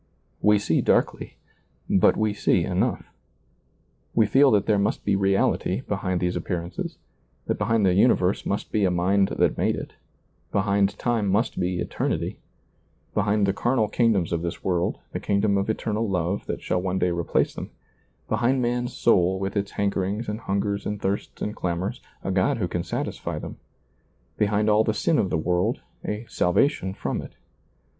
We 0.41 0.57
see 0.57 0.81
darkly 0.81 1.37
but 1.87 2.17
we 2.17 2.33
see 2.33 2.63
enough. 2.63 3.05
We 4.15 4.25
feel 4.25 4.49
that 4.49 4.65
there 4.65 4.79
must 4.79 5.05
be 5.05 5.15
reality 5.15 5.81
behind 5.81 6.19
these 6.21 6.35
appearances, 6.35 6.97
that 7.45 7.59
behind 7.59 7.85
the 7.85 7.93
universe 7.93 8.43
must 8.43 8.71
be 8.71 8.83
a 8.83 8.89
Mind 8.89 9.27
that 9.27 9.59
made 9.59 9.75
it; 9.75 9.93
behind 10.51 10.97
time 10.97 11.27
must 11.27 11.59
be 11.59 11.79
eternity; 11.79 12.39
behind 13.13 13.45
the 13.45 13.53
carnal 13.53 13.87
kingdoms 13.87 14.31
^oiizccbv 14.31 14.39
Google 14.39 14.41
SEEING 14.41 14.41
DARKLY 14.41 14.41
23 14.41 14.41
of 14.41 14.41
this 14.41 14.63
world, 14.63 14.99
the 15.11 15.19
kingdom 15.19 15.57
of 15.59 15.69
eternal 15.69 16.09
Love 16.09 16.45
that 16.47 16.63
shall 16.63 16.81
one 16.81 16.97
day 16.97 17.11
replace 17.11 17.53
them; 17.53 17.69
behind 18.27 18.59
man's 18.59 18.93
soul 18.93 19.37
with 19.37 19.55
its 19.55 19.73
hankerings 19.73 20.27
and 20.27 20.39
hungers 20.39 20.87
and 20.87 20.99
thirsts 20.99 21.43
and 21.43 21.55
clamors, 21.55 22.01
a 22.23 22.31
God 22.31 22.57
who 22.57 22.67
can 22.67 22.81
satisfy 22.83 23.37
them; 23.37 23.57
behind 24.39 24.67
all 24.67 24.83
the 24.83 24.95
sin 24.95 25.19
of 25.19 25.29
the 25.29 25.37
world, 25.37 25.81
a 26.03 26.25
salvation 26.27 26.91
from 26.91 27.21
it. 27.21 27.33